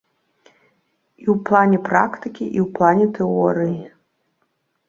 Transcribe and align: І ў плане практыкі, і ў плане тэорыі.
І 0.51 1.25
ў 1.33 1.35
плане 1.49 1.77
практыкі, 1.89 2.45
і 2.47 2.59
ў 2.65 2.67
плане 2.75 3.05
тэорыі. 3.19 3.77